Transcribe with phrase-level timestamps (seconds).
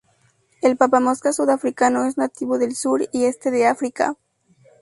[0.63, 4.15] El papamoscas sudafricano es nativo del sur y este de África.